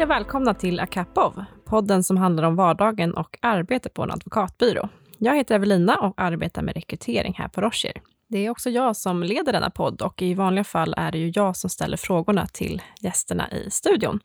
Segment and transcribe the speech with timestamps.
[0.00, 4.88] Hej och välkomna till Akapov, podden som handlar om vardagen och arbete på en advokatbyrå.
[5.18, 7.92] Jag heter Evelina och arbetar med rekrytering här på Rocher.
[8.28, 11.32] Det är också jag som leder denna podd och i vanliga fall är det ju
[11.34, 14.20] jag som ställer frågorna till gästerna i studion.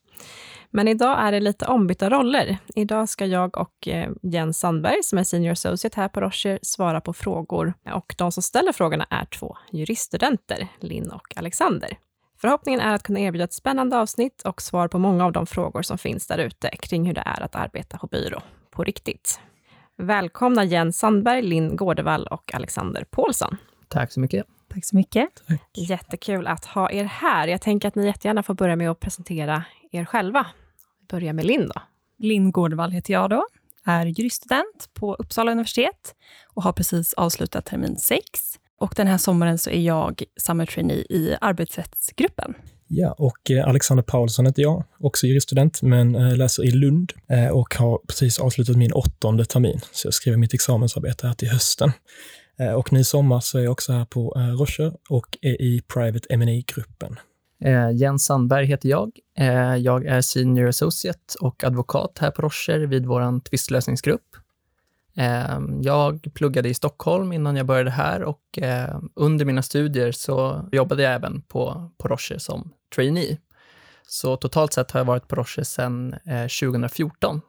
[0.72, 2.58] Men idag är det lite ombytta roller.
[2.76, 7.02] Idag ska jag och eh, Jens Sandberg, som är senior associate här på Rocher, svara
[7.02, 7.74] på frågor.
[7.94, 11.98] Och de som ställer frågorna är två juriststudenter, Linn och Alexander.
[12.38, 15.82] Förhoppningen är att kunna erbjuda ett spännande avsnitt och svar på många av de frågor
[15.82, 19.40] som finns där ute kring hur det är att arbeta på byrå på riktigt.
[19.98, 23.58] Välkomna Jens Sandberg, Linn Gårdevall och Alexander Paulsson.
[23.88, 24.46] Tack så mycket.
[24.74, 25.30] Tack så mycket.
[25.48, 25.62] Tack.
[25.90, 27.48] Jättekul att ha er här.
[27.48, 30.48] Jag tänker att ni jättegärna får börja med att presentera er själva.
[31.00, 31.82] Vi börjar med Linn då.
[32.18, 33.48] Linn Gårdevall heter jag då,
[33.86, 36.16] är juriststudent på Uppsala universitet
[36.54, 38.20] och har precis avslutat termin 6.
[38.80, 42.54] Och den här sommaren så är jag summer trainee i arbetsrättsgruppen.
[42.88, 47.48] Ja, och eh, Alexander Paulsson heter jag, också juriststudent, men eh, läser i Lund eh,
[47.48, 51.92] och har precis avslutat min åttonde termin, så jag skriver mitt examensarbete här till hösten.
[52.76, 56.28] Och nu i sommar så är jag också här på Rocher och är i Private
[56.30, 57.20] M&A gruppen
[57.94, 59.12] Jens Sandberg heter jag.
[59.80, 64.36] Jag är senior associate och advokat här på Rocher vid vår tvistlösningsgrupp.
[65.16, 70.70] Ehm, jag pluggade i Stockholm innan jag började här och ehm, under mina studier så
[70.72, 73.38] jobbade jag även på, på Rocher som trainee.
[74.08, 77.42] Så totalt sett har jag varit på Rocher sedan eh, 2014.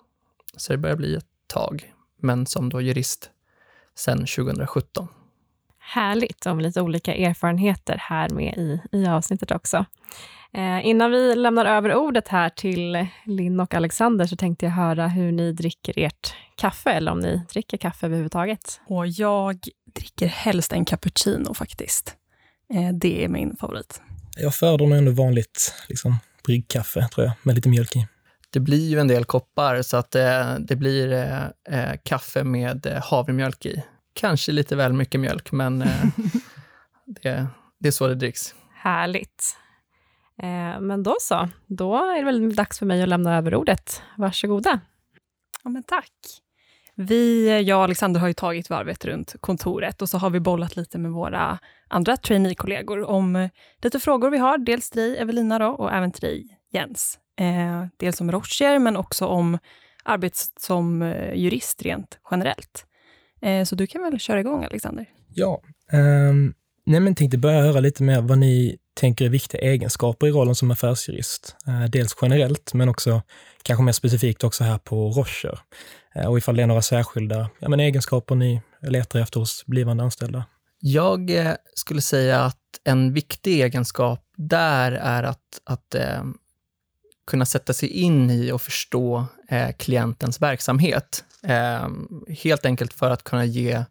[0.56, 3.30] Så det börjar bli ett tag, men som då jurist
[3.94, 5.08] sedan 2017.
[5.88, 9.84] Härligt, och lite olika erfarenheter här med i, i avsnittet också.
[10.52, 15.08] Eh, innan vi lämnar över ordet här till Linn och Alexander så tänkte jag höra
[15.08, 18.80] hur ni dricker ert kaffe, eller om ni dricker kaffe överhuvudtaget.
[18.86, 19.58] Och jag
[19.94, 22.14] dricker helst en cappuccino faktiskt.
[22.74, 24.00] Eh, det är min favorit.
[24.36, 28.06] Jag föredrar nog ändå vanligt liksom, bryggkaffe, tror jag, med lite mjölk i.
[28.50, 32.86] Det blir ju en del koppar, så att eh, det blir eh, eh kaffe med
[32.86, 33.82] eh, havremjölk i
[34.16, 36.04] kanske lite väl mycket mjölk, men eh,
[37.22, 37.46] det,
[37.78, 38.54] det är så det dricks.
[38.74, 39.56] Härligt.
[40.42, 44.02] Eh, men då så, då är det väl dags för mig att lämna över ordet.
[44.16, 44.80] Varsågoda.
[45.64, 46.12] Ja, men tack.
[46.94, 50.76] Vi, jag och Alexander har ju tagit varvet runt kontoret och så har vi bollat
[50.76, 53.48] lite med våra andra trainee-kollegor om
[53.82, 54.58] lite frågor vi har.
[54.58, 57.18] Dels till dig, Evelina, då, och även till dig, Jens.
[57.38, 59.58] Eh, dels om Rocher, men också om
[60.04, 62.86] arbetet som eh, jurist rent generellt.
[63.46, 65.06] Eh, så du kan väl köra igång, Alexander?
[65.34, 65.62] Ja.
[65.92, 66.54] Um,
[66.86, 70.54] nej, men tänkte börja höra lite mer vad ni tänker är viktiga egenskaper i rollen
[70.54, 71.56] som affärsjurist.
[71.68, 73.22] Uh, dels generellt, men också
[73.62, 75.58] kanske mer specifikt också här på Rocher.
[76.16, 80.02] Uh, och ifall det är några särskilda ja, men egenskaper ni letar efter hos blivande
[80.02, 80.44] anställda.
[80.80, 86.24] Jag eh, skulle säga att en viktig egenskap där är att, att eh,
[87.26, 91.24] kunna sätta sig in i och förstå eh, klientens verksamhet.
[91.42, 91.88] Eh,
[92.28, 93.84] helt enkelt för att kunna ge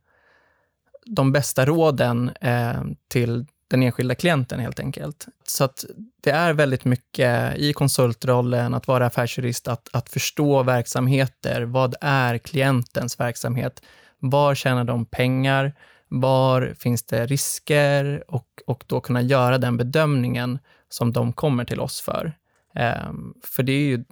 [1.05, 5.25] de bästa råden eh, till den enskilda klienten helt enkelt.
[5.47, 5.85] Så att
[6.23, 11.61] det är väldigt mycket i konsultrollen, att vara affärsjurist, att, att förstå verksamheter.
[11.61, 13.81] Vad är klientens verksamhet?
[14.19, 15.73] Var tjänar de pengar?
[16.07, 18.23] Var finns det risker?
[18.27, 20.59] Och, och då kunna göra den bedömningen
[20.89, 22.33] som de kommer till oss för.
[22.75, 24.03] Ehm, för det är ju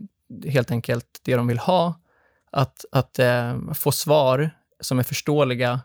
[0.49, 1.99] helt enkelt det de vill ha,
[2.51, 5.79] att, att ehm, få svar som är förståeliga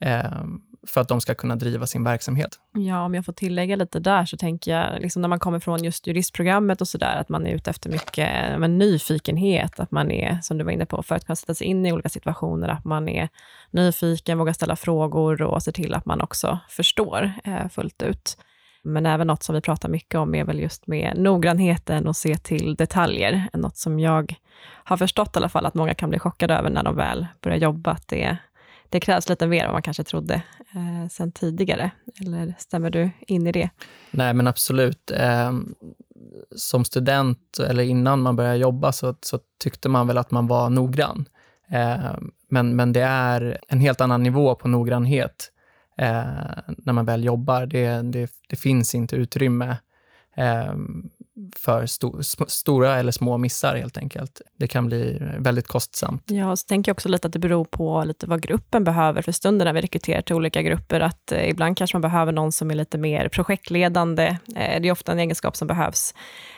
[0.00, 2.60] ehm, för att de ska kunna driva sin verksamhet.
[2.72, 5.84] Ja, om jag får tillägga lite där, så tänker jag, liksom när man kommer från
[5.84, 10.10] just juristprogrammet och sådär, att man är ute efter mycket eh, men, nyfikenhet, att man
[10.10, 12.68] är, som du var inne på, för att kunna sätta sig in i olika situationer,
[12.68, 13.28] att man är
[13.70, 18.36] nyfiken, vågar ställa frågor och se till att man också förstår eh, fullt ut.
[18.84, 22.36] Men även något som vi pratar mycket om är väl just med noggrannheten och se
[22.36, 23.48] till detaljer.
[23.52, 24.34] Något som jag
[24.64, 27.58] har förstått i alla fall att många kan bli chockade över när de väl börjar
[27.58, 28.36] jobba, att det,
[28.88, 30.34] det krävs lite mer än vad man kanske trodde
[30.74, 31.90] eh, sen tidigare.
[32.20, 33.70] Eller stämmer du in i det?
[34.10, 35.10] Nej, men absolut.
[35.10, 35.52] Eh,
[36.56, 40.70] som student, eller innan man började jobba, så, så tyckte man väl att man var
[40.70, 41.28] noggrann.
[41.68, 42.14] Eh,
[42.48, 45.50] men, men det är en helt annan nivå på noggrannhet
[45.96, 47.66] eh, när man väl jobbar.
[47.66, 49.76] Det, det, det finns inte utrymme
[50.36, 50.74] eh,
[51.56, 54.40] för sto, stora eller små missar helt enkelt.
[54.58, 56.22] Det kan bli väldigt kostsamt.
[56.26, 59.32] Ja, så tänker jag också lite att det beror på lite vad gruppen behöver för
[59.32, 61.00] stunden när vi rekryterar till olika grupper.
[61.00, 64.26] Att eh, ibland kanske man behöver någon som är lite mer projektledande.
[64.56, 66.14] Eh, det är ofta en egenskap som behövs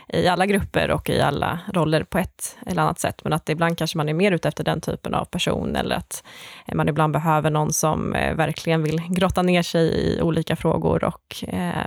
[0.09, 3.25] i alla grupper och i alla roller på ett eller annat sätt.
[3.25, 6.25] Men att ibland kanske man är mer ute efter den typen av person, eller att
[6.67, 11.05] eh, man ibland behöver någon som eh, verkligen vill grotta ner sig i olika frågor
[11.05, 11.87] och eh,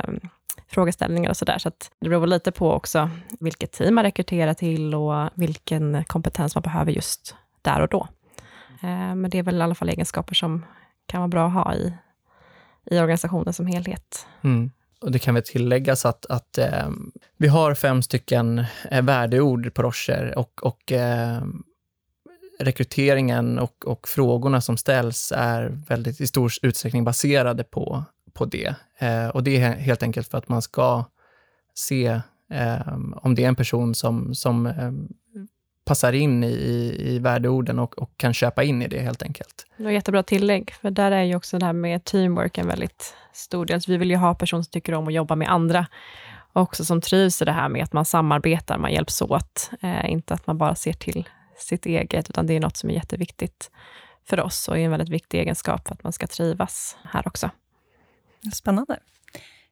[0.67, 1.57] frågeställningar och sådär.
[1.57, 3.09] Så att det beror lite på också
[3.39, 8.07] vilket team man rekryterar till och vilken kompetens man behöver just där och då.
[8.81, 10.65] Eh, men det är väl i alla fall egenskaper som
[11.05, 11.93] kan vara bra att ha i,
[12.85, 14.27] i organisationen som helhet.
[14.41, 14.71] Mm.
[15.01, 16.89] Och det kan väl tilläggas att, att eh,
[17.37, 21.41] vi har fem stycken eh, värdeord på Rocher och, och eh,
[22.59, 28.03] rekryteringen och, och, frågorna som ställs är väldigt i stor utsträckning baserade på,
[28.39, 28.75] på det.
[28.97, 31.05] Eh, och det är helt enkelt för att man ska
[31.73, 32.21] se
[32.51, 34.91] eh, om det är en person som, som eh,
[35.85, 39.65] passar in i, i värdeorden och, och kan köpa in i det helt enkelt.
[39.77, 43.15] Det var jättebra tillägg, för där är ju också det här med teamwork en väldigt
[43.33, 43.81] stor del.
[43.81, 45.87] Så vi vill ju ha personer som tycker om att jobba med andra,
[46.53, 49.69] och också som trivs i det här med att man samarbetar, man hjälps åt.
[49.81, 52.93] Eh, inte att man bara ser till sitt eget, utan det är något som är
[52.93, 53.71] jätteviktigt
[54.29, 57.49] för oss och är en väldigt viktig egenskap för att man ska trivas här också.
[58.53, 58.99] Spännande.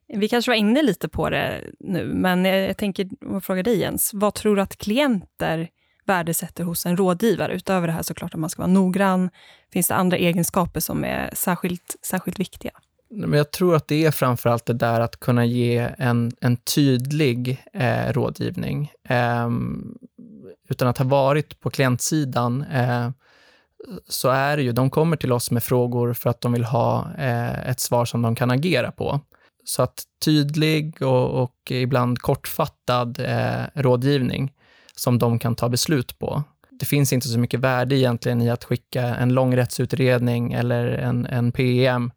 [0.08, 4.34] Vi kanske var inne lite på det nu, men jag tänker fråga dig Jens, vad
[4.34, 5.68] tror du att klienter
[6.04, 7.54] värdesätter hos en rådgivare?
[7.54, 9.30] Utöver det här såklart att man ska vara noggrann,
[9.72, 12.70] finns det andra egenskaper som är särskilt, särskilt viktiga?
[13.10, 17.64] Men jag tror att det är framförallt det där att kunna ge en, en tydlig
[17.72, 18.92] eh, rådgivning.
[19.08, 19.48] Eh,
[20.68, 23.10] utan att ha varit på klientsidan eh,
[24.08, 27.06] så är det ju, de kommer till oss med frågor för att de vill ha
[27.18, 29.20] eh, ett svar som de kan agera på.
[29.64, 34.52] Så att tydlig och, och ibland kortfattad eh, rådgivning
[34.94, 36.42] som de kan ta beslut på.
[36.70, 41.26] Det finns inte så mycket värde egentligen i att skicka en lång rättsutredning eller en,
[41.26, 42.10] en PM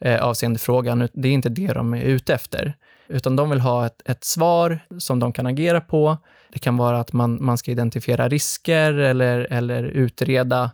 [0.00, 1.08] eh, avseende frågan.
[1.12, 2.74] Det är inte det de är ute efter,
[3.08, 6.16] utan de vill ha ett, ett svar som de kan agera på.
[6.52, 10.70] Det kan vara att man, man ska identifiera risker eller, eller utreda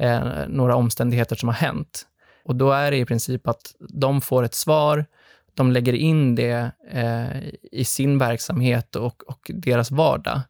[0.00, 2.06] eh, några omständigheter som har hänt.
[2.44, 5.06] Och då är det i princip att de får ett svar,
[5.54, 10.40] de lägger in det eh, i sin verksamhet och, och deras vardag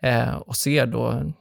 [0.00, 1.32] eh, och ser då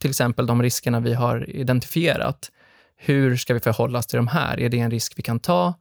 [0.00, 2.50] till exempel de riskerna vi har identifierat.
[2.96, 4.60] Hur ska vi förhålla oss till de här?
[4.60, 5.74] Är det en risk vi kan ta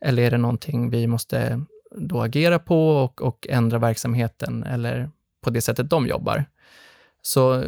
[0.00, 1.60] eller är det någonting vi måste
[1.90, 5.10] då agera på och, och ändra verksamheten eller
[5.40, 6.44] på det sättet de jobbar?
[7.22, 7.64] Så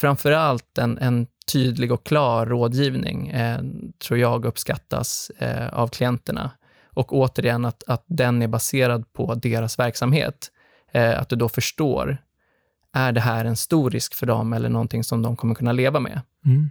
[0.00, 3.60] framför allt en, en tydlig och klar rådgivning eh,
[4.04, 6.50] tror jag uppskattas eh, av klienterna.
[6.94, 10.50] Och återigen att, att den är baserad på deras verksamhet.
[10.92, 12.18] Eh, att du då förstår,
[12.92, 16.00] är det här en stor risk för dem eller någonting som de kommer kunna leva
[16.00, 16.20] med?
[16.46, 16.70] Mm.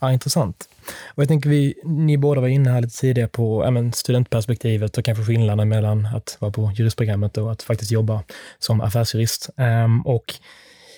[0.00, 0.68] Ja, intressant.
[1.14, 5.04] Och jag tänker vi, ni båda var inne här lite tidigare på ja, studentperspektivet och
[5.04, 8.22] kanske skillnaden mellan att vara på juristprogrammet och att faktiskt jobba
[8.58, 9.50] som affärsjurist.
[9.56, 10.34] Um, och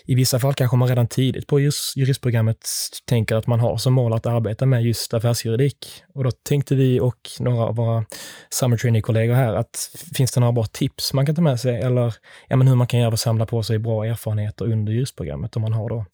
[0.08, 2.68] i vissa fall kanske man redan tidigt på juristprogrammet
[3.04, 6.02] tänker att man har som mål att arbeta med just affärsjuridik.
[6.14, 8.04] Och då tänkte vi och några av våra
[8.50, 12.14] summer trainee-kollegor här att finns det några bra tips man kan ta med sig eller
[12.48, 15.56] ja, men hur man kan göra för att samla på sig bra erfarenheter under juristprogrammet
[15.56, 16.04] om man har då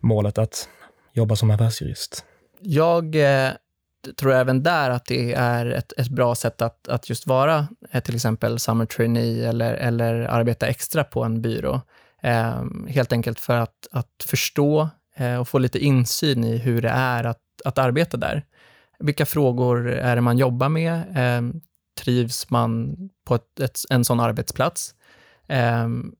[0.00, 0.68] målet att
[1.12, 2.24] jobba som affärsjurist?
[2.60, 3.50] Jag eh,
[4.16, 8.02] tror även där att det är ett, ett bra sätt att, att just vara eh,
[8.02, 11.80] till exempel summer trainee eller, eller arbeta extra på en byrå.
[12.22, 16.88] Ehm, helt enkelt för att, att förstå eh, och få lite insyn i hur det
[16.88, 18.44] är att, att arbeta där.
[18.98, 21.02] Vilka frågor är det man jobbar med?
[21.14, 21.60] Ehm,
[22.00, 24.94] trivs man på ett, ett, en sån arbetsplats?
[25.48, 26.12] Ehm,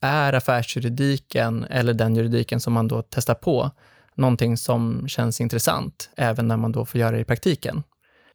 [0.00, 3.70] är affärsjuridiken eller den juridiken som man då testar på
[4.14, 7.82] någonting som känns intressant, även när man då får göra det i praktiken?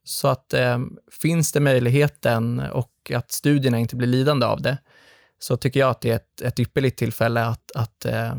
[0.04, 0.80] Så att eh,
[1.22, 4.78] finns det möjligheten och att studierna inte blir lidande av det,
[5.44, 8.34] så tycker jag att det är ett, ett ypperligt tillfälle att, att eh,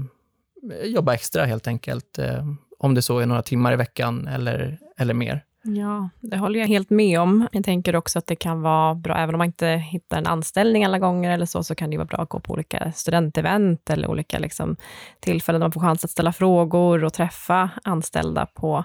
[0.84, 2.18] jobba extra helt enkelt.
[2.18, 2.46] Eh,
[2.78, 5.44] om det så är några timmar i veckan eller, eller mer.
[5.62, 7.48] Ja, det håller jag helt med om.
[7.52, 10.84] Jag tänker också att det kan vara bra, även om man inte hittar en anställning
[10.84, 14.10] alla gånger eller så, så kan det vara bra att gå på olika studentevent eller
[14.10, 14.76] olika liksom,
[15.20, 18.84] tillfällen där man får chans att ställa frågor och träffa anställda på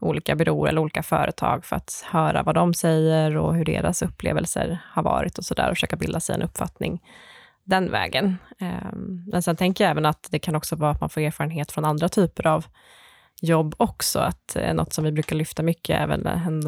[0.00, 4.78] olika byråer eller olika företag för att höra vad de säger och hur deras upplevelser
[4.84, 7.00] har varit och så där och försöka bilda sig en uppfattning
[7.68, 8.36] den vägen.
[8.58, 11.72] Ehm, men sen tänker jag även att det kan också vara att man får erfarenhet
[11.72, 12.66] från andra typer av
[13.40, 14.18] jobb också.
[14.18, 16.22] Att eh, något som vi brukar lyfta mycket, även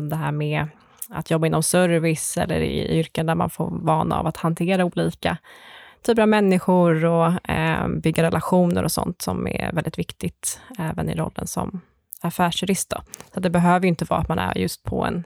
[0.09, 0.69] det här med
[1.11, 5.37] att jobba inom service eller i yrken där man får vana av att hantera olika
[6.02, 11.14] typer av människor och eh, bygga relationer och sånt som är väldigt viktigt även i
[11.14, 11.80] rollen som
[12.21, 12.90] affärsjurist.
[12.90, 13.02] Då.
[13.35, 15.25] Så det behöver ju inte vara att man är just på en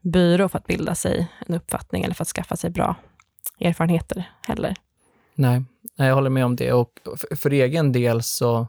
[0.00, 2.96] byrå för att bilda sig en uppfattning eller för att skaffa sig bra
[3.60, 4.74] erfarenheter heller.
[5.34, 5.62] Nej,
[5.96, 6.72] jag håller med om det.
[6.72, 7.00] Och
[7.36, 8.66] för egen del så,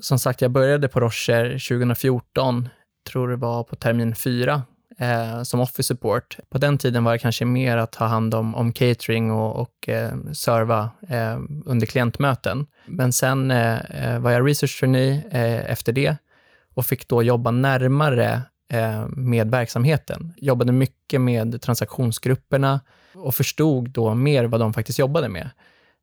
[0.00, 2.68] som sagt, jag började på Rocher 2014,
[3.10, 4.62] tror det var på termin fyra.
[4.98, 6.38] eh, som office support.
[6.50, 9.88] På den tiden var det kanske mer att ta hand om, om catering och, och
[9.88, 12.66] eh, serva eh, under klientmöten.
[12.86, 16.16] Men sen eh, eh var jag research trainee eh, efter det
[16.74, 20.32] och fick då jobba närmare Eh, med verksamheten.
[20.36, 22.80] Jobbade mycket med transaktionsgrupperna
[23.14, 25.50] och förstod då mer vad de faktiskt jobbade med.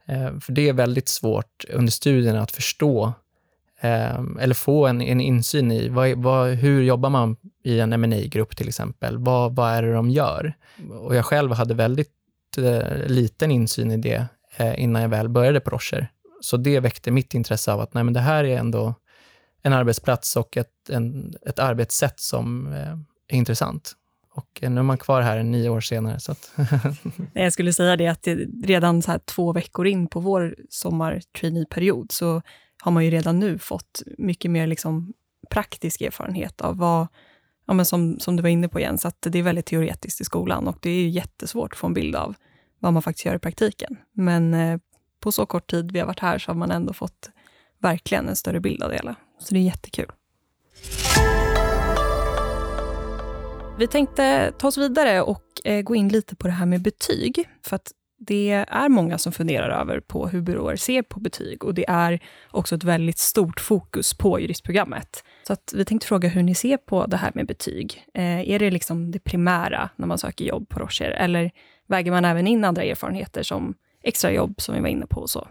[0.05, 3.13] Eh, för det är väldigt svårt under studierna att förstå
[3.81, 8.27] eh, eller få en, en insyn i vad, vad, hur jobbar man i en mni
[8.27, 9.17] grupp till exempel.
[9.17, 10.53] Vad, vad är det de gör?
[10.99, 12.11] Och jag själv hade väldigt
[12.57, 14.25] eh, liten insyn i det
[14.57, 16.07] eh, innan jag väl började på Rocher.
[16.41, 18.93] Så det väckte mitt intresse av att nej, men det här är ändå
[19.65, 22.91] en arbetsplats och ett, en, ett arbetssätt som eh,
[23.27, 23.93] är intressant.
[24.33, 26.19] Och eh, nu är man kvar här nio år senare.
[26.19, 26.51] Så att
[27.33, 32.41] jag skulle säga det att det, redan så två veckor in på vår sommartraineeperiod så
[32.83, 35.13] har man ju redan nu fått mycket mer liksom
[35.49, 37.07] praktisk erfarenhet av vad,
[37.67, 40.23] ja, men som, som du var inne på Jens, att det är väldigt teoretiskt i
[40.23, 42.35] skolan och det är jättesvårt att få en bild av
[42.79, 43.97] vad man faktiskt gör i praktiken.
[44.13, 44.79] Men eh,
[45.19, 47.29] på så kort tid vi har varit här så har man ändå fått
[47.79, 49.15] verkligen en större bild av det hela.
[49.39, 50.11] Så det är jättekul.
[53.77, 57.49] Vi tänkte ta oss vidare och eh, gå in lite på det här med betyg.
[57.61, 61.73] För att det är många som funderar över på hur byråer ser på betyg och
[61.73, 62.19] det är
[62.51, 65.23] också ett väldigt stort fokus på juristprogrammet.
[65.47, 68.05] Så att vi tänkte fråga hur ni ser på det här med betyg.
[68.13, 71.51] Eh, är det liksom det primära när man söker jobb på Rocher eller
[71.87, 73.73] väger man även in andra erfarenheter som
[74.03, 75.47] extrajobb som vi var inne på och så?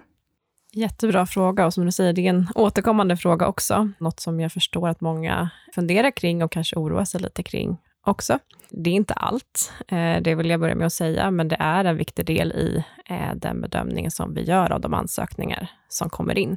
[0.76, 3.90] Jättebra fråga och som du säger, det är en återkommande fråga också.
[3.98, 8.38] Något som jag förstår att många funderar kring och kanske oroar sig lite kring också.
[8.70, 11.84] Det är inte allt, eh, det vill jag börja med att säga, men det är
[11.84, 16.38] en viktig del i eh, den bedömningen som vi gör av de ansökningar som kommer
[16.38, 16.56] in.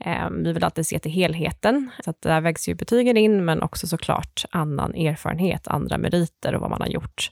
[0.00, 3.62] Eh, vi vill alltid se till helheten, så att där vägs ju betygen in, men
[3.62, 7.30] också såklart annan erfarenhet, andra meriter och vad man har gjort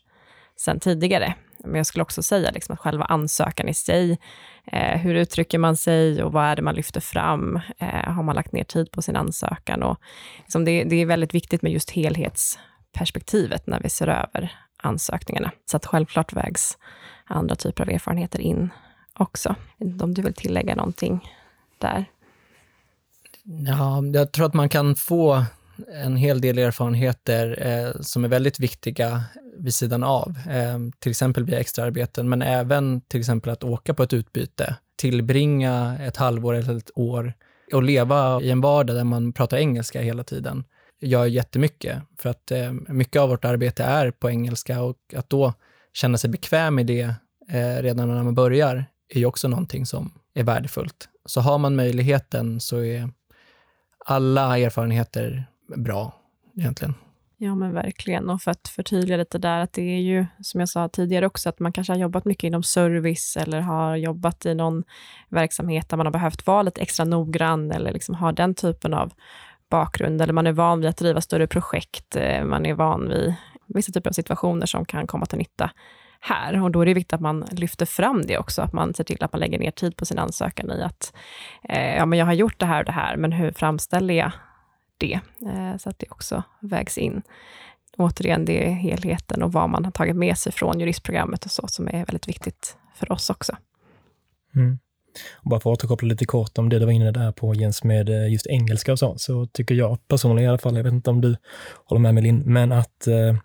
[0.57, 1.35] sen tidigare.
[1.65, 4.19] Men jag skulle också säga liksom att själva ansökan i sig,
[4.65, 7.61] eh, hur uttrycker man sig och vad är det man lyfter fram?
[7.79, 9.83] Eh, har man lagt ner tid på sin ansökan?
[9.83, 10.01] Och
[10.39, 15.51] liksom det, det, är väldigt viktigt med just helhetsperspektivet, när vi ser över ansökningarna.
[15.71, 16.79] Så att självklart vägs
[17.25, 18.71] andra typer av erfarenheter in
[19.15, 19.55] också.
[20.01, 21.29] Om du vill tillägga någonting
[21.79, 22.05] där?
[23.45, 25.45] Ja, jag tror att man kan få
[26.05, 29.23] en hel del erfarenheter eh, som är väldigt viktiga
[29.59, 34.03] vid sidan av, eh, till exempel via extraarbeten, men även till exempel att åka på
[34.03, 37.33] ett utbyte, tillbringa ett halvår eller ett år
[37.73, 40.65] och leva i en vardag där man pratar engelska hela tiden
[41.01, 42.03] gör jättemycket.
[42.19, 45.55] För att eh, mycket av vårt arbete är på engelska och att då
[45.93, 47.15] känna sig bekväm i det
[47.51, 51.09] eh, redan när man börjar är ju också någonting som är värdefullt.
[51.27, 53.11] Så har man möjligheten så är
[54.07, 55.47] alla erfarenheter
[55.77, 56.13] bra
[56.57, 56.95] egentligen.
[57.43, 58.31] Ja, men verkligen.
[58.31, 61.49] Och för att förtydliga lite där, att det är ju, som jag sa tidigare också,
[61.49, 64.85] att man kanske har jobbat mycket inom service eller har jobbat i någon
[65.29, 69.13] verksamhet där man har behövt vara lite extra noggrann eller liksom ha den typen av
[69.71, 73.35] bakgrund, eller man är van vid att driva större projekt, eh, man är van vid
[73.67, 75.71] vissa typer av situationer som kan komma till nytta
[76.21, 76.63] här.
[76.63, 79.25] Och då är det viktigt att man lyfter fram det också, att man ser till
[79.25, 81.13] att man lägger ner tid på sin ansökan i att,
[81.69, 84.33] eh, ja men jag har gjort det här och det här, men hur framställer jag
[85.01, 85.21] det?
[85.47, 87.23] Eh, så att det också vägs in.
[87.97, 91.69] Återigen, det är helheten och vad man har tagit med sig från juristprogrammet och så,
[91.69, 93.57] som är väldigt viktigt för oss också.
[94.55, 94.79] Mm.
[95.37, 97.85] Och bara för att återkoppla lite kort om det du var inne där på Jens
[97.85, 100.93] med eh, just engelska och så, så tycker jag personligen i alla fall, jag vet
[100.93, 101.37] inte om du
[101.85, 103.37] håller med Melin, men att eh,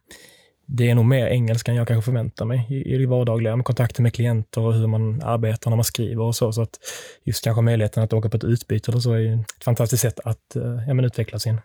[0.65, 3.65] det är nog mer engelska än jag kanske förväntar mig i, i det vardagliga, med
[3.65, 6.51] kontakter med klienter och hur man arbetar när man skriver och så.
[6.51, 6.79] Så att
[7.23, 10.19] just kanske möjligheten att åka på ett utbyte eller så är ju ett fantastiskt sätt
[10.23, 11.61] att eh, ja, men utveckla sin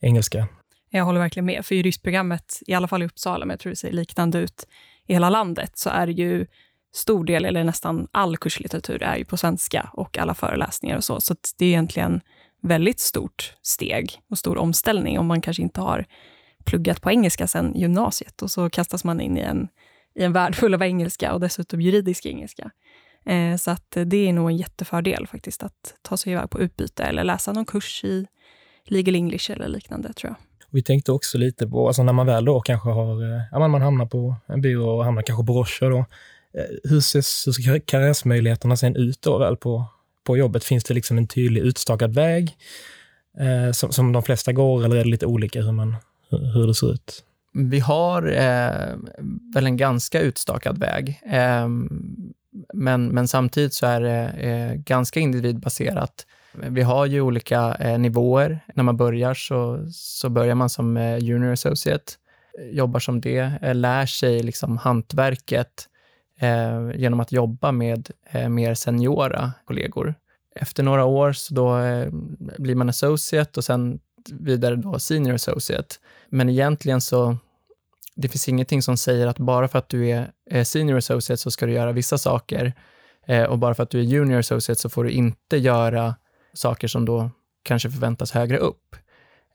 [0.00, 0.48] engelska.
[0.90, 3.76] Jag håller verkligen med, för juristprogrammet, i alla fall i Uppsala, men jag tror det
[3.76, 4.66] ser liknande ut
[5.06, 6.46] i hela landet, så är det ju
[6.94, 11.20] stor del, eller nästan all kurslitteratur är ju på svenska och alla föreläsningar och så.
[11.20, 12.20] Så det är egentligen
[12.62, 16.06] väldigt stort steg och stor omställning om man kanske inte har
[16.68, 19.68] pluggat på engelska sedan gymnasiet och så kastas man in i en,
[20.14, 22.70] i en värld full av engelska och dessutom juridisk engelska.
[23.26, 27.02] Eh, så att det är nog en jättefördel faktiskt att ta sig iväg på utbyte
[27.02, 28.26] eller läsa någon kurs i
[28.84, 30.36] legal English eller liknande tror jag.
[30.70, 33.82] Vi tänkte också lite på, alltså när man väl då kanske har, eh, ja, man
[33.82, 37.78] hamnar på en byrå och hamnar kanske på Roche då, eh, hur ser, hur ser
[37.78, 39.84] karriärsmöjligheterna sen ut då väl på,
[40.24, 40.64] på jobbet?
[40.64, 42.56] Finns det liksom en tydlig utstakad väg
[43.38, 45.96] eh, som, som de flesta går eller är det lite olika hur, man,
[46.30, 47.24] hur det ser ut?
[47.52, 48.96] Vi har eh,
[49.54, 51.20] väl en ganska utstakad väg.
[51.26, 51.68] Eh,
[52.74, 56.26] men, men samtidigt så är det eh, ganska individbaserat.
[56.52, 58.60] Vi har ju olika eh, nivåer.
[58.74, 62.12] När man börjar så, så börjar man som eh, junior associate
[62.72, 65.88] jobbar som det, eh, lär sig liksom hantverket
[66.40, 70.14] eh, genom att jobba med eh, mer seniora kollegor.
[70.54, 72.08] Efter några år så då eh,
[72.58, 74.00] blir man associate och sen
[74.32, 75.94] vidare då senior associate.
[76.28, 77.36] Men egentligen så
[78.20, 80.10] det finns ingenting som säger att bara för att du
[80.50, 82.72] är senior associate så ska du göra vissa saker
[83.26, 86.14] eh, och bara för att du är junior associate så får du inte göra
[86.52, 87.30] saker som då
[87.62, 88.96] kanske förväntas högre upp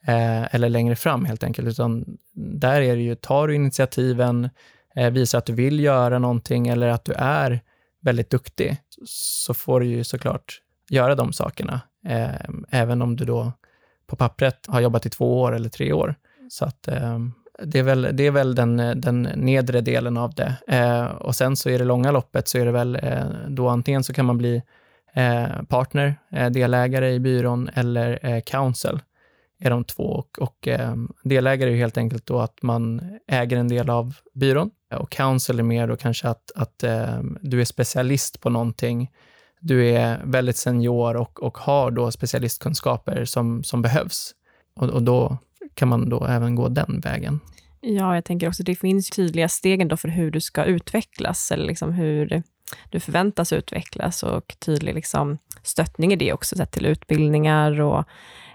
[0.08, 4.50] eh, eller längre fram helt enkelt, utan där är det ju, tar du initiativen,
[4.96, 7.60] eh, visar att du vill göra någonting eller att du är
[8.02, 11.82] väldigt duktig, så får du ju såklart göra de sakerna,
[12.70, 13.52] även om du då
[14.14, 16.16] på pappret har jobbat i två år eller tre år.
[16.50, 17.20] Så att eh,
[17.64, 20.56] det är väl, det är väl den, eh, den nedre delen av det.
[20.68, 24.04] Eh, och sen så i det långa loppet så är det väl eh, då antingen
[24.04, 24.62] så kan man bli
[25.14, 28.42] eh, partner, eh, delägare i byrån eller eh,
[29.60, 30.04] är de två.
[30.04, 34.72] Och, och eh, delägare är helt enkelt då att man äger en del av byrån
[34.96, 39.12] och council är mer då kanske att, att eh, du är specialist på någonting.
[39.66, 44.32] Du är väldigt senior och, och har då specialistkunskaper som, som behövs.
[44.76, 45.38] Och, och då
[45.74, 47.40] kan man då även gå den vägen.
[47.82, 51.66] Ja, jag tänker också det finns tydliga stegen då för hur du ska utvecklas, eller
[51.66, 52.44] liksom hur
[52.90, 58.04] du förväntas utvecklas och tydlig liksom stöttning i det också, sett till utbildningar och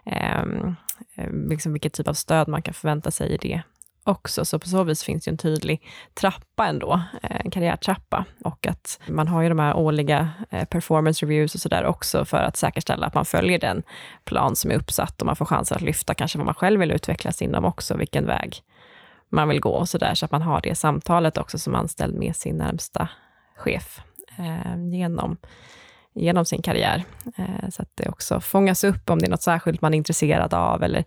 [0.05, 0.75] ehm,
[1.15, 3.63] eh, liksom vilket typ av stöd man kan förvänta sig i det
[4.09, 4.45] också.
[4.45, 5.83] Så på så vis finns det en tydlig
[6.15, 8.25] trappa ändå, eh, en karriärtrappa.
[8.45, 12.39] Och att man har ju de här årliga eh, performance reviews och sådär också för
[12.39, 13.83] att säkerställa att man följer den
[14.25, 16.91] plan som är uppsatt och man får chansen att lyfta kanske vad man själv vill
[16.91, 18.63] utvecklas inom också, vilken väg
[19.29, 22.37] man vill gå och sådär, så att man har det samtalet också som anställd med
[22.37, 23.09] sin närmsta
[23.57, 24.01] chef
[24.39, 25.37] eh, genom
[26.19, 27.05] genom sin karriär.
[27.37, 30.55] Eh, så att det också fångas upp om det är något särskilt man är intresserad
[30.55, 30.83] av.
[30.83, 31.05] Eller,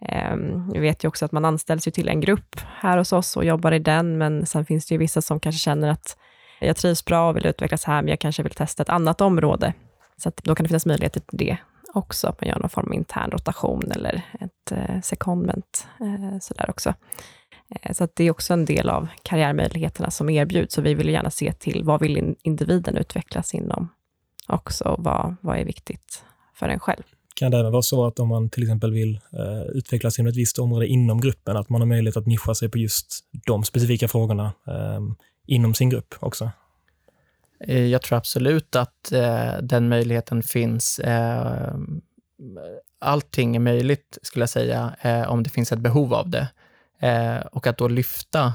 [0.00, 0.36] eh,
[0.72, 3.44] vi vet ju också att man anställs ju till en grupp här hos oss och
[3.44, 6.16] jobbar i den, men sen finns det ju vissa som kanske känner att
[6.60, 9.72] jag trivs bra och vill utvecklas här, men jag kanske vill testa ett annat område.
[10.16, 11.56] Så att då kan det finnas möjligheter till det
[11.94, 16.70] också, att man gör någon form av intern rotation eller ett eh, secondment eh, sådär
[16.70, 16.94] också.
[17.70, 21.08] Eh, så att det är också en del av karriärmöjligheterna som erbjuds, och vi vill
[21.08, 23.88] gärna se till vad vill individen utvecklas inom
[24.48, 26.24] också vad, vad är viktigt
[26.54, 27.02] för en själv.
[27.34, 30.36] Kan det även vara så att om man till exempel vill eh, utvecklas inom ett
[30.36, 34.08] visst område inom gruppen, att man har möjlighet att nischa sig på just de specifika
[34.08, 35.00] frågorna eh,
[35.46, 36.50] inom sin grupp också?
[37.60, 40.98] Eh, jag tror absolut att eh, den möjligheten finns.
[40.98, 41.74] Eh,
[42.98, 46.48] allting är möjligt, skulle jag säga, eh, om det finns ett behov av det.
[47.00, 48.54] Eh, och att då lyfta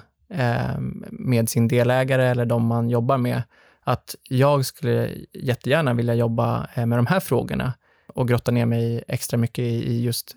[1.11, 3.43] med sin delägare eller de man jobbar med
[3.87, 7.73] att jag skulle jättegärna vilja jobba eh, med de här frågorna
[8.07, 10.35] och grotta ner mig extra mycket i just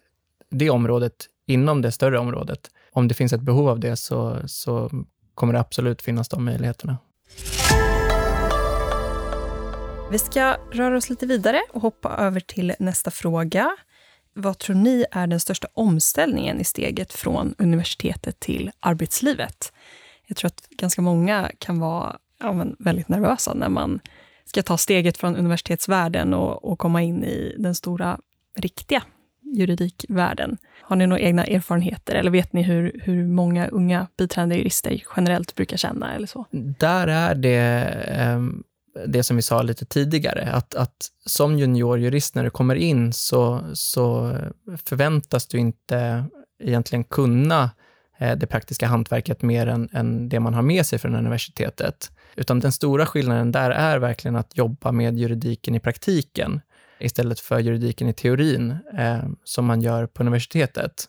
[0.51, 2.71] det området inom det större området.
[2.93, 4.91] Om det finns ett behov av det så, så
[5.35, 6.99] kommer det absolut finnas de möjligheterna.
[10.11, 13.77] Vi ska röra oss lite vidare och hoppa över till nästa fråga.
[14.35, 19.73] Vad tror ni är den största omställningen i steget från universitetet till arbetslivet?
[20.27, 24.00] Jag tror att ganska många kan vara ja, men väldigt nervösa när man
[24.44, 28.18] ska ta steget från universitetsvärlden och, och komma in i den stora,
[28.59, 29.03] riktiga
[29.42, 30.59] juridikvärlden.
[30.83, 35.55] Har ni några egna erfarenheter eller vet ni hur, hur många unga biträdande jurister generellt
[35.55, 36.14] brukar känna?
[36.14, 36.46] eller så?
[36.79, 37.59] Där är det
[38.09, 38.40] eh,
[39.07, 43.64] det som vi sa lite tidigare, att, att som juniorjurist när du kommer in så,
[43.74, 44.37] så
[44.85, 46.24] förväntas du inte
[46.62, 47.70] egentligen kunna
[48.18, 52.11] eh, det praktiska hantverket mer än, än det man har med sig från universitetet.
[52.37, 56.61] Utan den stora skillnaden där är verkligen att jobba med juridiken i praktiken
[56.99, 61.05] istället för juridiken i teorin eh, som man gör på universitetet.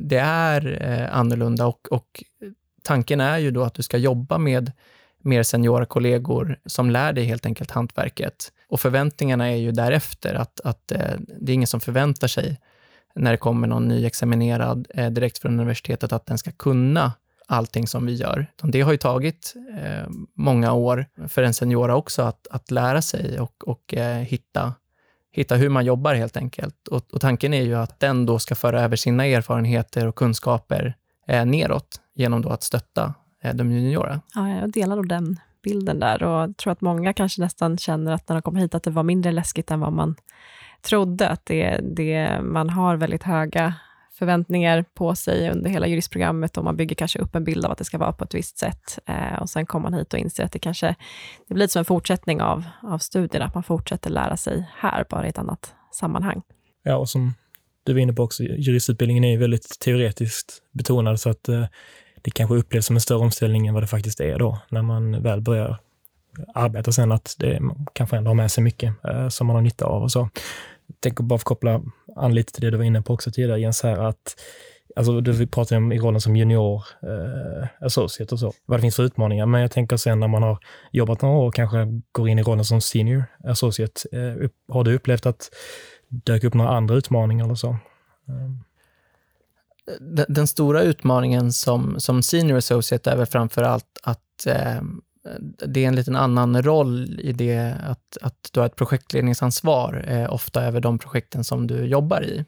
[0.00, 2.24] Det är eh, annorlunda och, och
[2.82, 4.72] tanken är ju då att du ska jobba med
[5.22, 8.52] mer seniora kollegor som lär dig helt enkelt hantverket.
[8.68, 12.60] Och förväntningarna är ju därefter att, att eh, det är ingen som förväntar sig
[13.14, 17.12] när det kommer någon nyexaminerad eh, direkt från universitetet att den ska kunna
[17.50, 18.46] allting som vi gör.
[18.62, 23.40] Det har ju tagit eh, många år för en seniora också att, att lära sig
[23.40, 24.74] och, och eh, hitta,
[25.32, 26.88] hitta hur man jobbar helt enkelt.
[26.88, 30.94] Och, och, tanken är ju att den då ska föra över sina erfarenheter och kunskaper
[31.28, 34.20] eh, neråt genom då att stötta eh, de juniora.
[34.34, 38.12] Ja, jag delar då den bilden där och jag tror att många kanske nästan känner
[38.12, 40.16] att när de kommer hit att det var mindre läskigt än vad man
[40.82, 41.28] trodde.
[41.28, 43.74] Att det, det, man har väldigt höga
[44.20, 47.78] förväntningar på sig under hela juristprogrammet och man bygger kanske upp en bild av att
[47.78, 48.98] det ska vara på ett visst sätt.
[49.06, 50.94] Eh, och sen kommer man hit och inser att det kanske
[51.48, 55.26] det blir som en fortsättning av, av studierna, att man fortsätter lära sig här, bara
[55.26, 56.42] i ett annat sammanhang.
[56.82, 57.34] Ja, och som
[57.84, 61.64] du var inne på också, juristutbildningen är ju väldigt teoretiskt betonad, så att eh,
[62.22, 65.22] det kanske upplevs som en större omställning än vad det faktiskt är då, när man
[65.22, 65.78] väl börjar
[66.54, 67.60] arbeta sen, att det
[67.92, 70.28] kanske ändå har med sig mycket eh, som man har nytta av och så.
[70.86, 71.82] Jag tänker bara koppla
[72.20, 74.36] anlite till det du var inne på också tidigare, Jens, här, att
[74.96, 78.96] Alltså du pratar om i rollen som junior eh, associate och så, vad det finns
[78.96, 79.46] för utmaningar.
[79.46, 80.58] Men jag tänker sen när man har
[80.92, 84.84] jobbat några år och kanske går in i rollen som senior associate, eh, upp, har
[84.84, 85.50] du upplevt att
[86.08, 87.76] det dök upp några andra utmaningar eller så?
[88.28, 88.64] Um.
[90.00, 94.82] Den, den, stora utmaningen som, som senior associate är väl framför allt att eh,
[95.26, 100.04] Eh, det är en liten annan roll i det att, att du har ett projektledningsansvar,
[100.08, 102.44] eh, ofta över de projekten som du jobbar i.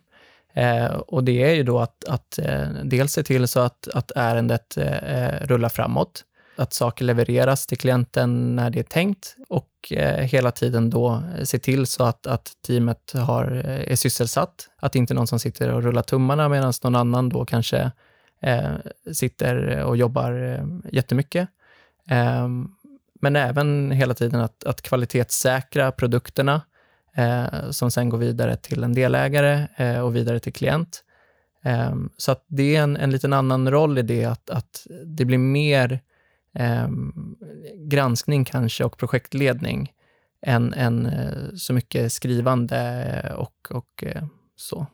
[0.54, 4.12] Eh, och det är ju då att, att eh, dels se till så att, att
[4.16, 6.24] ärendet eh, eh rullar framåt,
[6.56, 11.58] att saker levereras till klienten när det är tänkt och eh, hela tiden då se
[11.58, 14.68] till så att, att teamet har, eh, är sysselsatt.
[14.76, 17.90] Att det inte är någon som sitter och rullar tummarna medan någon annan då kanske
[18.42, 18.72] eh,
[19.12, 20.60] sitter och jobbar
[20.92, 21.48] jättemycket.
[22.08, 22.68] Ehm,
[23.20, 26.62] men även hela tiden att, att kvalitetssäkra produkterna
[27.16, 31.04] eh, som sen går vidare till en delägare eh, och vidare till klient.
[31.64, 35.24] Eh, så att det är en, en liten annan roll i det, att, att det
[35.24, 36.00] blir mer
[36.54, 36.88] eh,
[37.76, 39.92] granskning kanske och projektledning
[40.46, 44.24] än, än eh, så mycket skrivande och, och eh,
[44.56, 44.86] så.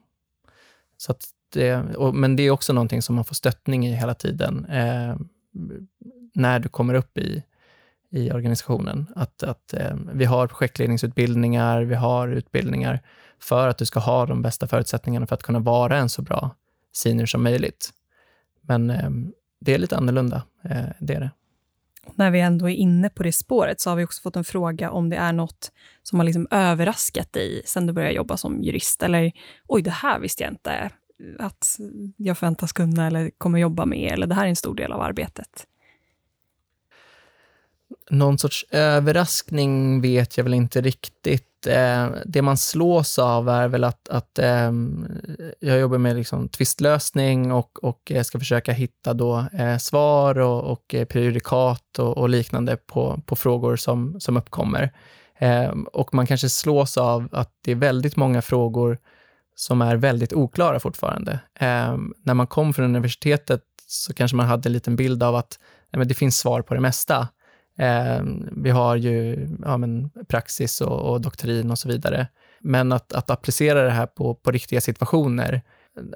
[0.97, 4.15] så att det, och, men det är också någonting som man får stöttning i hela
[4.15, 5.17] tiden eh,
[6.35, 7.43] när du kommer upp i,
[8.11, 9.07] i organisationen.
[9.17, 13.01] Att, att eh, vi har projektledningsutbildningar, vi har utbildningar
[13.41, 16.51] för att du ska ha de bästa förutsättningarna för att kunna vara en så bra
[16.93, 17.91] senior som möjligt.
[18.61, 19.11] Men eh,
[19.61, 21.31] det är lite annorlunda, eh, det är det.
[22.15, 24.91] När vi ändå är inne på det spåret så har vi också fått en fråga
[24.91, 29.03] om det är något som har liksom överraskat dig sen du började jobba som jurist.
[29.03, 29.33] Eller
[29.67, 30.91] oj, det här visste jag inte
[31.39, 31.79] att
[32.17, 34.13] jag förväntas kunna eller kommer jobba med.
[34.13, 35.67] Eller det här är en stor del av arbetet
[38.11, 41.67] någon sorts överraskning vet jag väl inte riktigt.
[41.67, 44.73] Eh, det man slås av är väl att, att eh,
[45.61, 50.73] jag jobbar med liksom tvistlösning och, och eh, ska försöka hitta då eh, svar och,
[50.73, 54.93] och eh, prejudikat och, och, liknande på, på frågor som, som uppkommer.
[55.39, 58.99] Eh, och man kanske slås av att det är väldigt många frågor
[59.55, 61.33] som är väldigt oklara fortfarande.
[61.61, 65.59] Eh, när man kom från universitetet så kanske man hade en liten bild av att
[65.93, 67.29] nej, det finns svar på det mesta.
[67.79, 72.27] Eh, vi har ju ja, men, praxis och, och, doktrin och så vidare.
[72.61, 75.63] Men att, att applicera det här på, på riktiga situationer,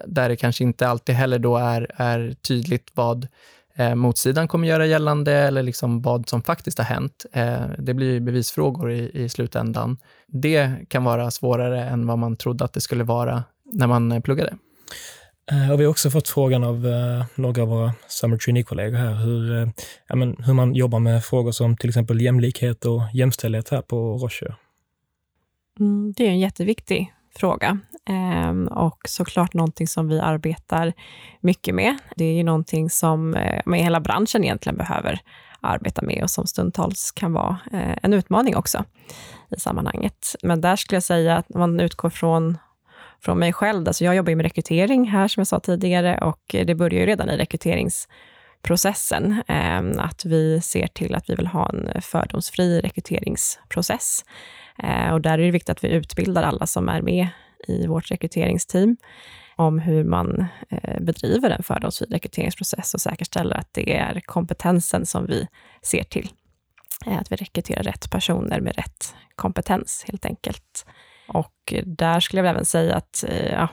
[0.07, 3.29] där det kanske inte alltid heller då är, är tydligt vad
[3.75, 7.27] eh, motsidan kommer göra gällande eller liksom vad som faktiskt har hänt.
[7.33, 9.99] Eh, det blir ju bevisfrågor i, i slutändan.
[10.27, 14.55] Det kan vara svårare än vad man trodde att det skulle vara när man pluggade.
[15.51, 19.15] Eh, och vi har också fått frågan av eh, några av våra Summer Trainee-kollegor här,
[19.15, 19.69] hur, eh,
[20.09, 24.17] ja, men, hur man jobbar med frågor som till exempel jämlikhet och jämställdhet här på
[24.17, 24.55] Roche.
[25.81, 27.79] Mm, det är en jätteviktig fråga
[28.09, 30.93] ehm, och såklart någonting som vi arbetar
[31.41, 31.99] mycket med.
[32.17, 33.31] Det är ju någonting som
[33.65, 35.21] med hela branschen egentligen behöver
[35.61, 37.59] arbeta med och som stundtals kan vara
[38.03, 38.85] en utmaning också
[39.57, 40.37] i sammanhanget.
[40.43, 42.59] Men där skulle jag säga att man utgår från
[43.25, 43.89] från mig själv.
[43.89, 47.07] Alltså jag jobbar ju med rekrytering här, som jag sa tidigare, och det börjar ju
[47.07, 49.43] redan i rekryteringsprocessen.
[49.49, 54.25] Ehm, att vi ser till att vi vill ha en fördomsfri rekryteringsprocess.
[54.79, 57.29] Eh, och där är det viktigt att vi utbildar alla som är med
[57.69, 58.97] i vårt rekryteringsteam
[59.57, 65.27] om hur man eh, bedriver en fördomsfri rekryteringsprocess och säkerställer att det är kompetensen som
[65.27, 65.49] vi
[65.83, 66.29] ser till.
[67.07, 70.87] Eh, att vi rekryterar rätt personer med rätt kompetens, helt enkelt.
[71.33, 73.69] Och där skulle jag väl även säga att eh, ja,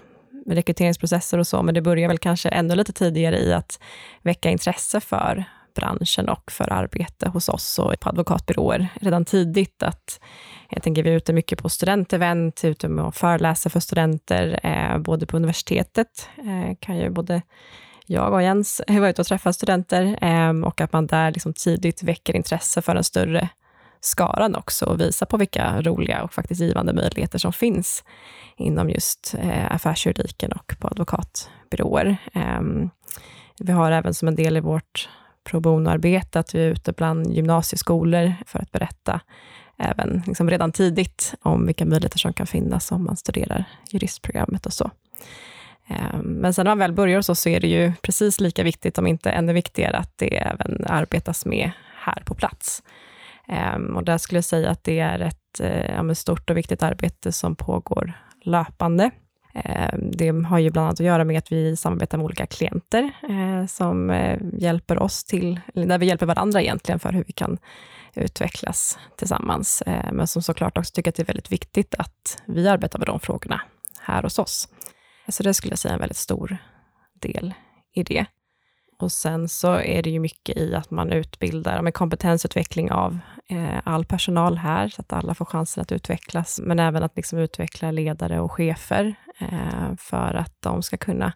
[0.46, 3.80] rekryteringsprocesser och så, men det börjar väl kanske ännu lite tidigare i att
[4.22, 5.46] väcka intresse för
[5.76, 9.84] branschen och för arbete hos oss och på advokatbyråer redan tidigt.
[9.84, 10.20] Att
[10.70, 14.98] jag tänker vi är ute mycket på studentevent, ute med att föreläsa för studenter, eh,
[14.98, 17.42] både på universitetet, eh, kan ju både
[18.06, 22.04] jag och Jens vara ute och träffa studenter eh, och att man där liksom tidigt
[22.04, 23.50] väcker intresse för en större
[24.02, 28.04] skaran också och visa på vilka roliga och faktiskt givande möjligheter som finns
[28.58, 32.18] inom just eh, affärsjuridiken och på advokatbyråer.
[32.34, 32.62] Eh,
[33.60, 35.10] vi har även som en del i vårt
[35.44, 39.22] pro bono-arbete att vi är ute bland gymnasieskolor för att berätta
[39.78, 44.74] även liksom redan tidigt om vilka möjligheter som kan finnas om man studerar juristprogrammet och
[44.74, 44.92] så.
[45.88, 48.98] Ehm, men sen när man väl börjar så, så är det ju precis lika viktigt,
[48.98, 52.84] om inte ännu viktigare, att det även arbetas med här på plats.
[53.50, 56.84] Ehm, och där skulle jag säga att det är ett eh, ja, stort och viktigt
[56.84, 59.12] arbete som pågår löpande.
[59.54, 63.12] Ehm, det har ju bland annat att göra med att vi samarbetar med olika klienter
[63.30, 67.58] eh, som eh, hjälper oss till, där vi hjälper varandra egentligen för hur vi kan
[68.14, 69.84] utvecklas tillsammans.
[69.86, 73.08] Ehm, men som såklart också tycker att det är väldigt viktigt att vi arbetar med
[73.08, 73.62] de frågorna
[74.02, 74.68] här hos oss.
[75.28, 76.58] Så det skulle jag säga är en väldigt stor
[77.22, 77.54] del
[77.94, 78.26] i det.
[79.00, 83.20] Och sen så är det ju mycket i att man utbildar, med kompetensutveckling av
[83.52, 87.40] Eh, all personal här, så att alla får chansen att utvecklas, men även att liksom
[87.40, 91.34] utveckla ledare och chefer eh, för att de ska kunna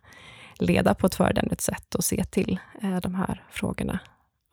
[0.60, 4.00] leda på ett föredömligt sätt och se till eh, de här frågorna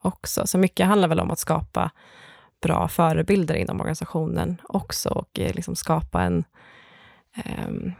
[0.03, 0.46] också.
[0.46, 1.90] Så mycket handlar väl om att skapa
[2.62, 6.44] bra förebilder inom organisationen också och liksom skapa en
[7.35, 7.92] ehm,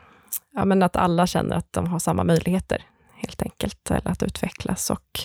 [0.55, 2.83] ja, men att alla känner att de har samma möjligheter
[3.15, 5.21] helt enkelt, eller att utvecklas och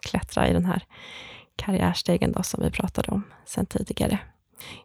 [0.00, 0.82] klättra i den här
[1.56, 4.18] karriärstegen då, som vi pratade om sen tidigare.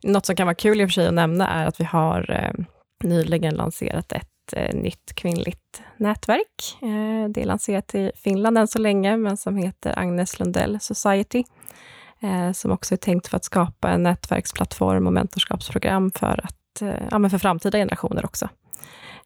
[0.03, 2.31] Något som kan vara kul i och för sig att nämna är att vi har
[2.31, 2.65] eh,
[3.03, 6.77] nyligen lanserat ett eh, nytt kvinnligt nätverk.
[6.81, 11.43] Eh, det är lanserat i Finland än så länge, men som heter Agnes Lundell Society,
[12.21, 17.07] eh, som också är tänkt för att skapa en nätverksplattform och mentorskapsprogram för, att, eh,
[17.11, 18.49] ja, men för framtida generationer också.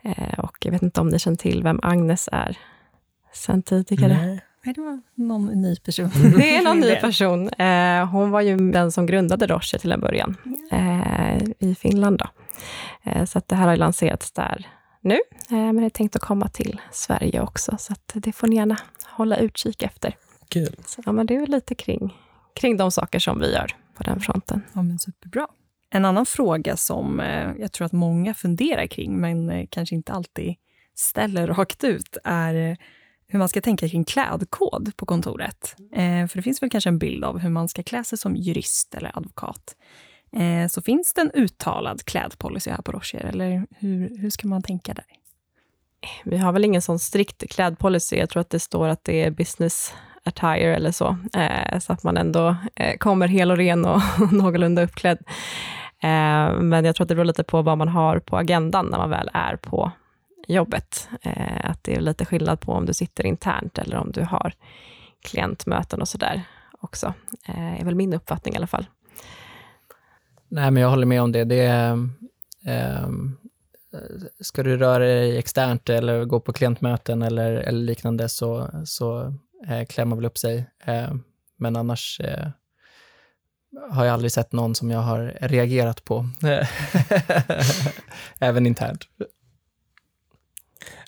[0.02, 2.58] Eh, och jag vet inte om ni känner till vem Agnes är
[3.34, 4.18] sen tidigare.
[4.26, 4.42] Nej.
[4.66, 6.10] Nej, det var någon ny person.
[6.38, 7.50] Det är någon ny person.
[7.50, 10.38] Eh, hon var ju den som grundade Roche till en början,
[10.72, 12.18] eh, i Finland.
[12.18, 12.30] Då.
[13.04, 14.68] Eh, så att det här har lanserats där
[15.02, 18.48] nu, eh, men det är tänkt att komma till Sverige också, så att det får
[18.48, 20.18] ni gärna hålla utkik efter.
[20.50, 20.76] Kul.
[20.86, 22.14] Så, ja, men det är lite kring,
[22.56, 24.62] kring de saker som vi gör på den fronten.
[24.74, 25.48] Ja, men superbra.
[25.90, 30.14] En annan fråga som eh, jag tror att många funderar kring, men eh, kanske inte
[30.14, 30.56] alltid
[30.96, 32.78] ställer rakt ut, är
[33.28, 35.76] hur man ska tänka kring klädkod på kontoret.
[35.94, 38.36] Eh, för det finns väl kanske en bild av hur man ska klä sig som
[38.36, 39.76] jurist eller advokat.
[40.36, 44.62] Eh, så finns det en uttalad klädpolicy här på Rocher, eller hur, hur ska man
[44.62, 45.06] tänka där?
[46.26, 48.16] Vi har väl ingen sån strikt klädpolicy.
[48.16, 52.04] Jag tror att det står att det är business attire eller så, eh, så att
[52.04, 55.18] man ändå eh, kommer hel och ren och någorlunda uppklädd.
[56.00, 58.98] Eh, men jag tror att det beror lite på vad man har på agendan när
[58.98, 59.92] man väl är på
[60.48, 61.10] jobbet.
[61.22, 64.54] Eh, att det är lite skillnad på om du sitter internt eller om du har
[65.22, 66.44] klientmöten och sådär
[66.82, 67.14] också.
[67.48, 68.86] Eh, är väl min uppfattning i alla fall.
[70.48, 71.44] Nej, men jag håller med om det.
[71.44, 71.66] det
[72.66, 73.10] eh,
[74.40, 79.34] ska du röra dig externt eller gå på klientmöten eller, eller liknande så, så
[79.68, 80.70] eh, klär man väl upp sig.
[80.86, 81.14] Eh,
[81.58, 82.48] men annars eh,
[83.90, 86.30] har jag aldrig sett någon som jag har reagerat på.
[88.40, 89.08] Även internt.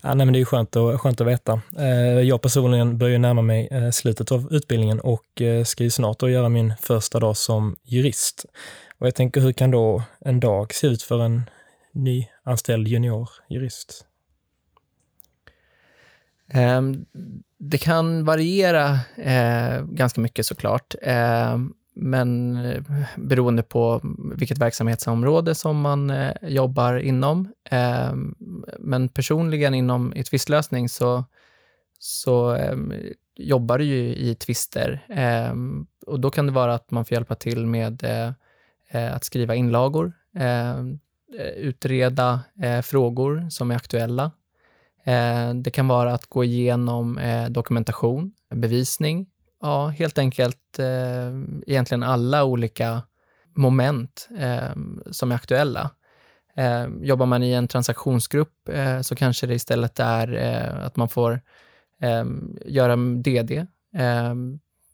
[0.03, 1.61] Ja, nej, men det är skönt att, skönt att veta.
[1.77, 6.19] Eh, jag personligen börjar närma mig eh, slutet av utbildningen och eh, ska ju snart
[6.19, 8.45] då göra min första dag som jurist.
[8.97, 11.49] Och jag tänker, hur kan då en dag se ut för en
[11.93, 14.05] nyanställd juniorjurist?
[16.49, 17.05] Ehm,
[17.59, 20.95] det kan variera eh, ganska mycket såklart.
[21.01, 22.83] Ehm, men eh,
[23.17, 24.01] beroende på
[24.37, 27.47] vilket verksamhetsområde som man eh, jobbar inom.
[27.71, 28.35] Ehm,
[28.79, 31.25] men personligen inom i tvistlösning så,
[31.99, 32.77] så eh,
[33.35, 37.35] jobbar du ju i tvister ehm, och då kan det vara att man får hjälpa
[37.35, 38.31] till med eh,
[38.89, 40.99] eh att skriva inlagor, ehm,
[41.39, 44.31] eh, utreda eh, frågor som är aktuella.
[45.63, 49.27] det kan vara att gå igenom dokumentation, bevisning,
[49.61, 51.31] ja, helt enkelt eh,
[51.67, 53.01] egentligen alla olika
[53.55, 54.71] moment eh,
[55.11, 55.89] som är aktuella.
[56.57, 61.09] Eh, jobbar man i en transaktionsgrupp eh, så kanske det istället är eh, att man
[61.09, 61.41] får
[62.01, 63.65] ehm, ehm, eh, göra DD,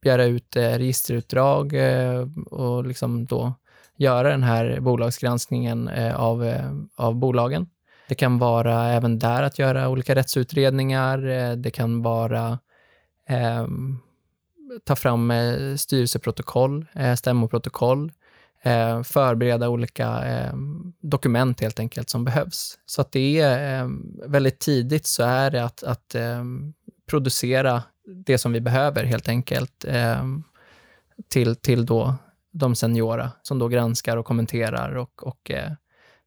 [0.01, 3.53] begära ut registerutdrag eh, och liksom då
[3.97, 7.69] göra den här bolagsgranskningen eh, av, eh, av bolagen.
[8.07, 11.17] Det kan vara även där att göra olika rättsutredningar.
[11.55, 12.59] Det kan vara
[13.29, 13.99] ehm,
[14.83, 15.33] ta fram
[15.77, 18.13] styrelseprotokoll, eh, stämmoprotokoll, eh,
[18.65, 20.53] Eh, förbereda olika eh,
[21.01, 22.79] dokument helt enkelt som behövs.
[22.85, 23.89] Så att det är eh,
[24.27, 26.15] väldigt tidigt så är det att, att
[27.09, 29.85] producera det som vi behöver helt enkelt
[31.29, 32.15] till, till då
[32.51, 35.51] de seniora som då granskar och kommenterar och, och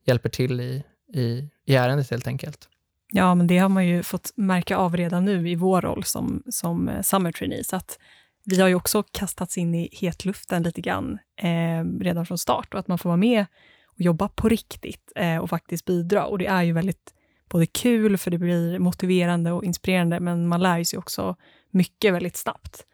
[0.05, 2.69] hjälper till i, i, i ärendet helt enkelt.
[3.13, 6.43] Ja, men det har man ju fått märka av redan nu i vår roll som,
[6.49, 7.99] som summer trainee, så att
[8.47, 12.81] vi har ju också kastats in i hetluften lite grann eh, redan från start och
[12.81, 13.47] att man får vara med
[13.87, 16.27] och jobba på riktigt eh, och faktiskt bidra.
[16.27, 17.15] Och det är ju väldigt
[17.49, 21.37] både kul, för det blir motiverande och inspirerande, men man lär sig också
[21.71, 22.87] mycket väldigt snabbt.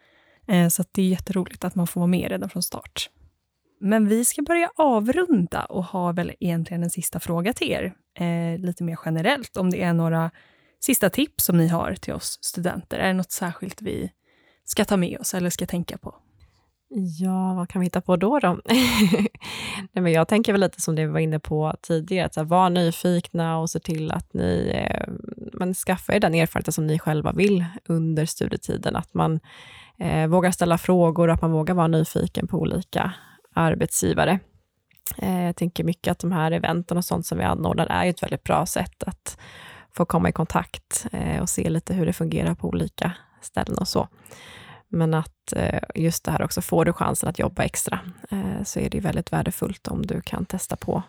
[0.48, 3.10] Eh, så det är jätteroligt att man får vara med redan från start.
[3.80, 7.94] Men vi ska börja avrunda och har väl egentligen en sista fråga till er.
[8.18, 10.30] eh, lite mer generellt, om det är några
[10.80, 12.98] sista tips som ni har till oss studenter.
[12.98, 14.10] Är det något särskilt vi
[14.72, 16.14] ska ta med oss eller ska tänka på?
[17.20, 18.38] Ja, vad kan vi hitta på då?
[18.38, 18.61] då?
[19.92, 22.68] Nej, men jag tänker väl lite som det vi var inne på tidigare, att vara
[22.68, 25.12] nyfikna och se till att ni eh,
[25.52, 28.96] man skaffar er den erfarenheten som ni själva vill under studietiden.
[28.96, 29.40] Att man
[29.98, 33.12] eh, vågar ställa frågor och att man vågar vara nyfiken på olika
[33.54, 34.38] arbetsgivare.
[35.18, 38.11] Eh, jag tänker mycket att de här eventen och sånt som vi anordnar är ju
[38.11, 39.38] ett väldigt bra sätt att
[39.96, 43.88] få komma i kontakt eh, och se lite hur det fungerar på olika ställen och
[43.88, 44.08] så.
[44.94, 48.00] Men att eh, just det här också, får du chansen att jobba extra,
[48.31, 51.02] eh, så är det väldigt värdefullt om du kan testa på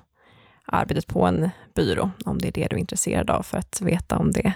[0.66, 4.18] arbetet på en byrå, om det är det du är intresserad av, för att veta
[4.18, 4.54] om det,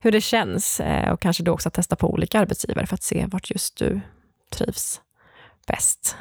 [0.00, 3.26] hur det känns eh, och kanske då också testa på olika arbetsgivare för att se
[3.26, 4.00] vart just du
[4.50, 5.00] trivs
[5.66, 6.16] bäst.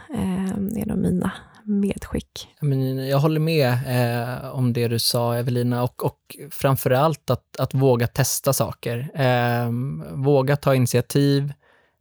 [0.58, 1.32] Det är nog mina
[1.64, 2.50] medskick.
[3.10, 3.78] Jag håller med
[4.52, 9.10] om det du sa, Evelina, och, och framför allt att, att våga testa saker.
[10.16, 11.54] Våga ta initiativ,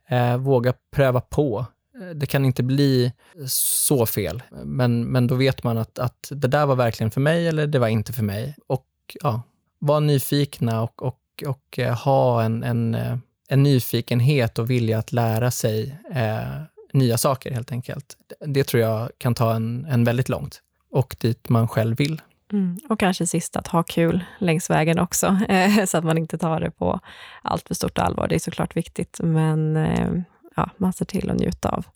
[0.08, 1.66] eh, våga pröva på.
[2.00, 3.12] Eh, det kan inte bli
[3.48, 7.48] så fel, men, men då vet man att, att det där var verkligen för mig
[7.48, 8.56] eller det var inte för mig.
[8.66, 8.86] Och
[9.22, 9.42] ja,
[9.78, 13.16] var nyfikna och, och, och eh, ha en, en, eh,
[13.48, 16.62] en nyfikenhet och vilja att lära sig eh,
[16.92, 18.16] nya saker helt enkelt.
[18.40, 22.20] Det tror jag kan ta en, en väldigt långt och dit man själv vill.
[22.54, 22.78] Mm.
[22.88, 26.60] Och kanske sist att ha kul längs vägen också, eh, så att man inte tar
[26.60, 27.00] det på
[27.42, 28.28] allt för stort allvar.
[28.28, 30.10] Det är såklart viktigt, men eh,
[30.56, 31.86] ja, man ser till att njuta av,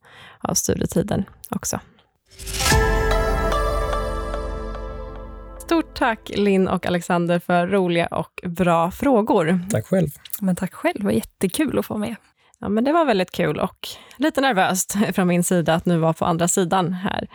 [0.41, 1.81] av studietiden också.
[5.59, 9.61] Stort tack Linn och Alexander för roliga och bra frågor.
[9.71, 10.09] Tack själv.
[10.41, 12.17] Men tack själv, det var jättekul att få med.
[12.59, 16.13] Ja, men det var väldigt kul och lite nervöst från min sida att nu vara
[16.13, 17.29] på andra sidan här.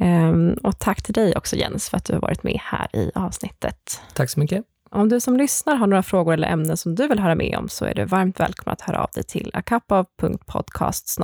[0.00, 3.10] Um, och tack till dig också Jens för att du har varit med här i
[3.14, 4.00] avsnittet.
[4.14, 4.64] Tack så mycket.
[4.90, 7.68] Om du som lyssnar har några frågor eller ämnen som du vill höra med om
[7.68, 11.18] så är du varmt välkommen att höra av dig till akapav.podcast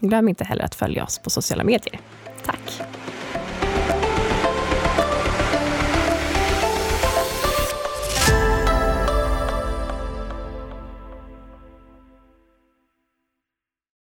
[0.00, 2.00] Glöm inte heller att följa oss på sociala medier.
[2.44, 2.82] Tack!